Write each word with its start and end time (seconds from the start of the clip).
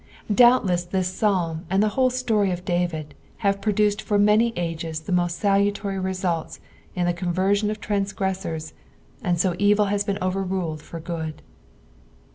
Doubtless 0.33 0.83
this 0.83 1.07
Psalm 1.13 1.67
and 1.69 1.83
the 1.83 1.89
whole 1.89 2.09
story 2.09 2.49
of 2.49 2.65
David, 2.65 3.13
have 3.45 3.61
produced 3.61 4.01
for 4.01 4.17
many 4.17 4.51
ages 4.55 5.01
the 5.01 5.11
most 5.11 5.37
salutary 5.37 5.99
results 5.99 6.59
in 6.95 7.05
the 7.05 7.13
conversioa 7.13 7.69
of 7.69 7.79
transgressors, 7.79 8.73
and 9.21 9.39
so 9.39 9.53
evil 9.59 9.85
has 9.93 10.03
been 10.03 10.17
overraled 10.19 10.81
for 10.81 10.99
good. 10.99 11.43